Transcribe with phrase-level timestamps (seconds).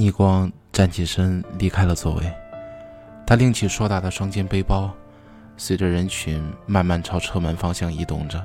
[0.00, 2.22] 逆光站起身，离开了座位。
[3.26, 4.90] 他拎起硕大的双肩背包，
[5.58, 8.42] 随着人群慢慢朝车门方向移动着。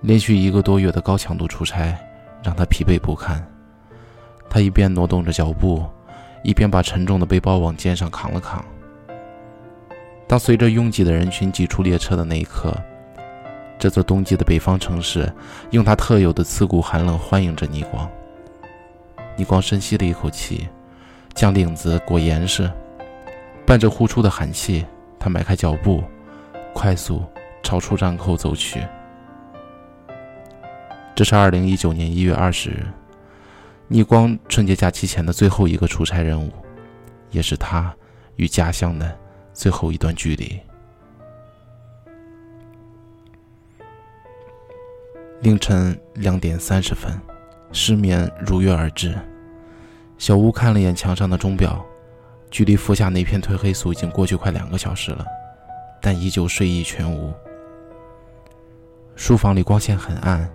[0.00, 1.96] 连续一个多月的高强度出差，
[2.42, 3.40] 让他疲惫不堪。
[4.50, 5.86] 他一边挪动着脚步，
[6.42, 8.64] 一边把沉重的背包往肩上扛了扛。
[10.26, 12.76] 当随着拥挤的人群挤出列车的那一刻，
[13.78, 15.32] 这座冬季的北方城市
[15.70, 18.10] 用它特有的刺骨寒冷欢迎着逆光。
[19.38, 20.68] 逆光深吸了一口气，
[21.32, 22.68] 将领子裹严实，
[23.64, 24.84] 伴着呼出的寒气，
[25.16, 26.02] 他迈开脚步，
[26.74, 27.22] 快速
[27.62, 28.84] 朝出站口走去。
[31.14, 32.84] 这是二零一九年一月二十日，
[33.86, 36.50] 逆光春节假期前的最后一个出差任务，
[37.30, 37.94] 也是他
[38.34, 39.16] 与家乡的
[39.54, 40.58] 最后一段距离。
[45.42, 47.16] 凌晨两点三十分。
[47.70, 49.14] 失眠如约而至，
[50.16, 51.84] 小吴看了眼墙上的钟表，
[52.50, 55.24] 距离服下那片褪黑素已经过去快两个小时了，
[56.00, 57.32] 但依旧睡意全无。
[59.14, 60.48] 书房里光线很暗，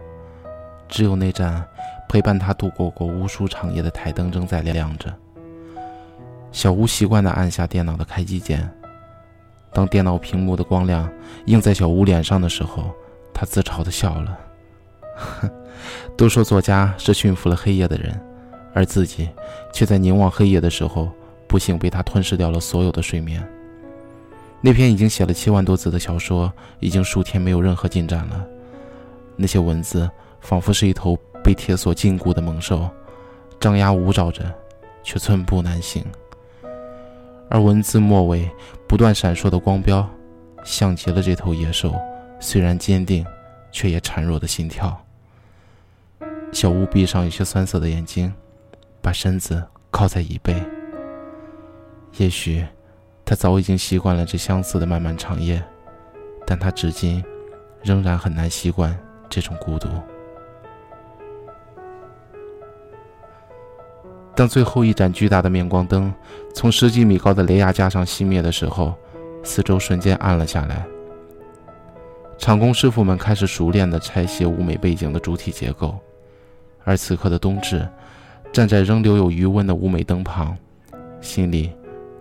[0.88, 1.64] 只有那盏
[2.09, 5.14] 陪伴他度过过无数长夜的台灯正在亮着。
[6.52, 8.70] 小吴习惯地按下电脑的开机键，
[9.72, 11.11] 当电脑屏幕的光亮
[11.45, 12.92] 映在小吴脸上的时候，
[13.33, 14.39] 他自嘲地笑了，
[15.16, 15.50] 哼。
[16.16, 18.19] 都说作家是驯服了黑夜的人，
[18.73, 19.29] 而自己
[19.71, 21.09] 却在凝望黑夜的时候，
[21.47, 23.45] 不幸被他吞噬掉了所有的睡眠。
[24.61, 28.45] 那篇已经写了七万多字的小说，已经数天没有任何进展了。
[29.35, 32.89] 那些文字仿佛是一头被铁锁禁锢的猛兽，
[33.59, 34.43] 张牙舞爪着，
[35.03, 36.02] 却寸步难行。
[37.49, 38.49] 而文字末尾
[38.87, 40.09] 不断闪烁的光标，
[40.63, 41.93] 像极了这头野兽，
[42.39, 43.25] 虽然坚定，
[43.71, 45.02] 却也孱弱的心跳。
[46.53, 48.33] 小吴闭上有些酸涩的眼睛，
[49.02, 50.55] 把身子靠在椅背。
[52.17, 52.65] 也许
[53.25, 55.61] 他早已经习惯了这相似的漫漫长夜，
[56.45, 57.21] 但他至今
[57.81, 58.97] 仍然很难习惯
[59.27, 59.89] 这种孤独。
[64.36, 66.13] 当最后一盏巨大的面光灯
[66.55, 68.95] 从十几米高的雷亚架上熄灭的时候，
[69.43, 70.86] 四周瞬间暗了下来。
[72.37, 75.99] 厂工师傅们开始熟练地拆卸物美背景的主体结构。
[76.83, 77.88] 而此刻的冬至，
[78.52, 80.55] 站在仍留有余温的舞美灯旁，
[81.21, 81.71] 心里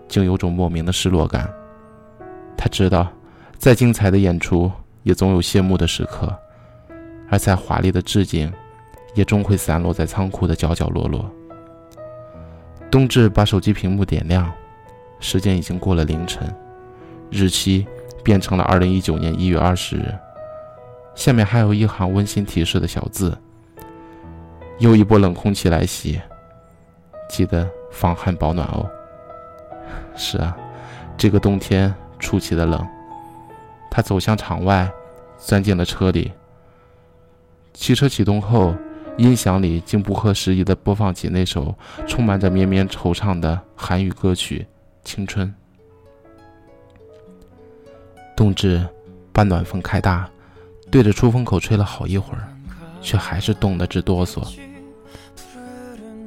[0.08, 1.52] 竟有种莫名的失落感。
[2.56, 3.10] 他知道，
[3.58, 4.70] 再精彩的演出
[5.02, 6.32] 也总有谢幕的时刻，
[7.28, 8.52] 而再华丽的致敬，
[9.14, 11.28] 也终会散落在仓库的角角落落。
[12.90, 14.52] 冬至把手机屏幕点亮，
[15.18, 16.48] 时间已经过了凌晨，
[17.30, 17.86] 日期
[18.22, 20.14] 变成了二零一九年一月二十日，
[21.14, 23.36] 下面还有一行温馨提示的小字。
[24.82, 26.20] 又一波冷空气来袭，
[27.30, 28.90] 记得防寒保暖哦。
[30.16, 30.56] 是啊，
[31.16, 32.84] 这个冬天出奇的冷。
[33.88, 34.90] 他走向场外，
[35.38, 36.32] 钻进了车里。
[37.72, 38.74] 汽车启动后，
[39.16, 41.72] 音响里竟不合时宜地播放起那首
[42.08, 44.66] 充满着绵绵惆怅的韩语歌曲
[45.08, 45.46] 《青春》。
[48.36, 48.84] 冬至，
[49.32, 50.28] 把暖风开大，
[50.90, 52.48] 对着出风口吹了好一会儿，
[53.00, 54.44] 却还是冻得直哆嗦。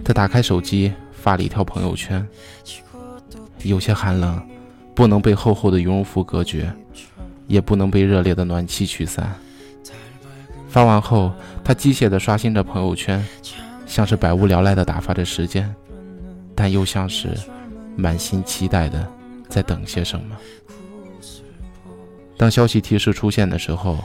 [0.05, 2.25] 他打开手机，发了一条朋友圈。
[3.63, 4.39] 有些寒冷，
[4.93, 6.71] 不能被厚厚的羽绒服隔绝，
[7.47, 9.35] 也不能被热烈的暖气驱散。
[10.69, 11.33] 发完后，
[11.63, 13.25] 他机械地刷新着朋友圈，
[13.87, 15.73] 像是百无聊赖地打发着时间，
[16.53, 17.29] 但又像是
[17.95, 19.11] 满心期待的
[19.49, 20.37] 在等些什么。
[22.37, 23.97] 当消息提示出现的时候，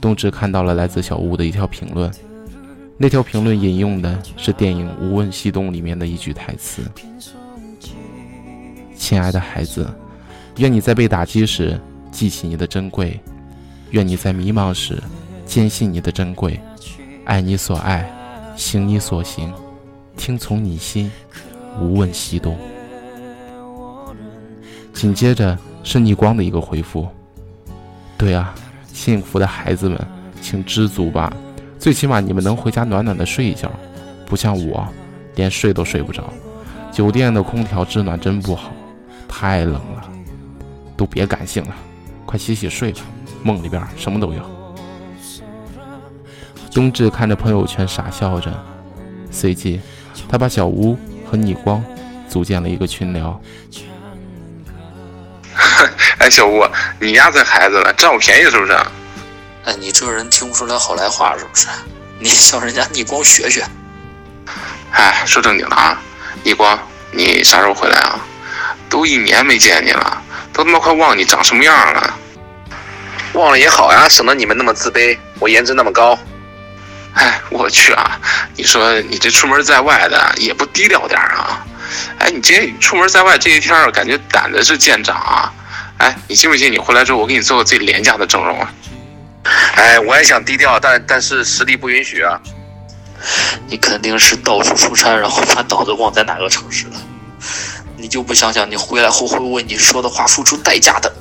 [0.00, 2.10] 冬至看到了来自小屋的一条评论。
[2.98, 6.82] 那条评论引用的是电影《无问西东》里面的一句台词
[8.96, 9.92] ：“亲爱的孩子，
[10.58, 11.80] 愿你在被打击时
[12.12, 13.18] 记起你的珍贵，
[13.90, 15.02] 愿你在迷茫时
[15.44, 16.60] 坚信你的珍贵，
[17.24, 18.08] 爱你所爱，
[18.56, 19.52] 行你所行，
[20.16, 21.10] 听从你心，
[21.80, 22.56] 无问西东。”
[24.94, 27.08] 紧接着是逆光的一个回复
[28.16, 28.54] ：“对啊，
[28.92, 29.98] 幸福的孩子们，
[30.40, 31.34] 请知足吧。”
[31.82, 33.68] 最起码你们能回家暖暖的睡一觉，
[34.24, 34.86] 不像我，
[35.34, 36.32] 连睡都睡不着。
[36.92, 38.70] 酒店的空调制暖真不好，
[39.26, 40.08] 太冷了。
[40.96, 41.74] 都别感性了，
[42.24, 43.00] 快洗洗睡吧，
[43.42, 44.40] 梦里边什么都有。
[46.72, 48.52] 冬至看着朋友圈傻笑着，
[49.32, 49.80] 随即
[50.28, 50.96] 他把小吴
[51.28, 51.84] 和逆光
[52.28, 53.40] 组建了一个群聊。
[56.18, 56.62] 哎，小吴，
[57.00, 58.78] 你压这孩子了占我便宜是不是？
[59.64, 61.68] 哎，你这人听不出来好赖话是不是？
[62.18, 63.64] 你向人家逆光学学。
[64.90, 66.00] 哎，说正经的啊，
[66.42, 66.78] 逆光，
[67.12, 68.20] 你啥时候回来啊？
[68.90, 70.22] 都一年没见你了，
[70.52, 72.18] 都他妈快忘你长什么样了。
[73.34, 75.16] 忘了也好呀，省得你们那么自卑。
[75.38, 76.18] 我颜值那么高，
[77.14, 78.20] 哎，我去啊！
[78.54, 81.64] 你说你这出门在外的也不低调点啊？
[82.18, 85.52] 哎，你这出门在外这一天，感觉胆子是见长啊！
[85.98, 88.72] 哎，你信不信你回来之后，我给你做个最廉价的整容啊？
[89.76, 92.40] 哎，我也想低调，但但是实力不允许啊。
[93.66, 96.94] 你肯定是到处出差，然后把脑子忘在哪个城市了？
[97.96, 101.12] 你就不想想，你回来后会为你说的话付出代价的？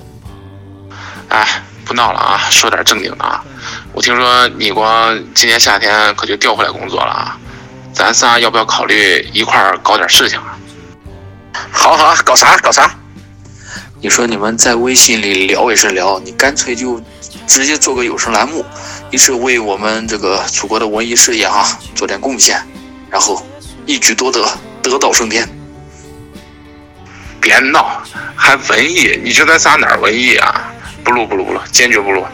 [1.29, 1.63] 哎。
[1.83, 3.43] 不闹了啊，说点正经的啊！
[3.91, 7.37] 我听说你光今年夏天可就调回来工作了啊，
[7.91, 10.55] 咱仨要不要考虑一块儿搞点事情啊？
[11.69, 12.95] 好好，搞啥搞啥？
[14.03, 16.99] 你说你们在微信里聊也是聊，你干脆就
[17.45, 18.65] 直接做个有声栏目，
[19.11, 22.59] 一是为我们这个祖国的文艺事业哈做点贡献，
[23.11, 23.45] 然后
[23.85, 24.43] 一举多得，
[24.81, 25.47] 得道升天。
[27.39, 28.01] 别闹，
[28.35, 29.19] 还文艺？
[29.23, 30.73] 你说咱仨哪儿文艺啊？
[31.03, 32.25] 不录不录不录，坚决不录！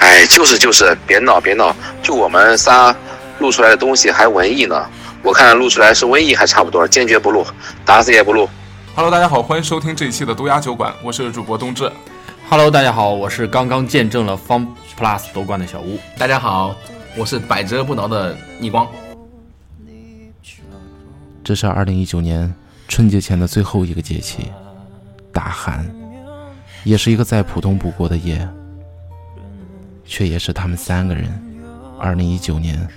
[0.00, 2.94] 哎，就是就是，别闹别闹，就我们仨
[3.38, 4.86] 录出来的东西还文艺呢，
[5.22, 7.46] 我看录出来是瘟疫还差不多，坚决不录，
[7.86, 8.46] 打死也不录。
[8.96, 11.92] Hello，大家好，欢迎收听这一期的毒牙酒馆，我是主播冬至。
[12.48, 14.66] Hello，大家好，我是刚刚见证了方
[14.98, 15.98] Plus 夺冠的小吴。
[16.16, 16.74] 大家好，
[17.14, 18.88] 我是百折不挠的逆光。
[21.44, 22.50] 这是二零一九年
[22.88, 24.50] 春节前的最后一个节气，
[25.30, 25.86] 大寒。
[26.82, 28.48] 也是一个再普通不过的夜，
[30.06, 31.30] 却也是他们三个人
[32.00, 32.88] 二零一九年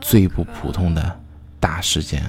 [0.00, 1.20] 最不普通的
[1.60, 2.28] 大事件。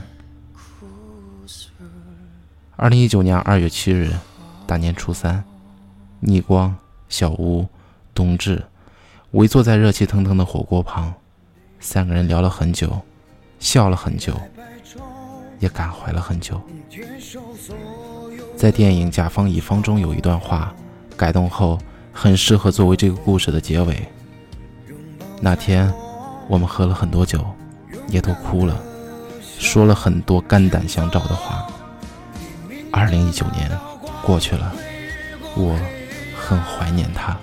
[2.78, 4.12] 二零一九年二月七日，
[4.68, 5.44] 大年初三，
[6.20, 6.76] 逆光、
[7.08, 7.66] 小屋、
[8.14, 8.64] 冬至
[9.32, 11.14] 围坐在热气腾腾的火锅旁，
[11.80, 13.02] 三个人聊了很久，
[13.60, 14.34] 笑了很久，
[15.60, 16.62] 也感怀了很久。
[18.58, 20.74] 在电影《甲方乙方》中有一段话。
[21.18, 21.80] 改动后
[22.12, 24.06] 很适合作为这个故事的结尾。
[25.40, 25.90] 那天，
[26.50, 27.40] 我们喝了很多酒，
[28.10, 28.78] 也都哭了，
[29.58, 31.66] 说了很多肝胆相照的话。
[32.98, 33.70] 二零一九年
[34.22, 34.72] 过去了，
[35.54, 35.78] 我
[36.34, 37.38] 很怀念他。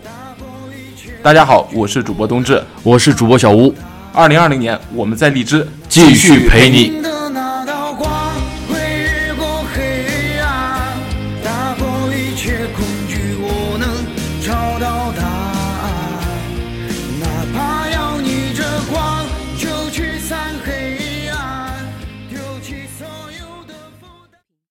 [1.23, 3.75] 大家好，我是主播冬至，我是主播小吴。
[4.15, 7.03] 二零二零年，我们在荔枝继续陪你。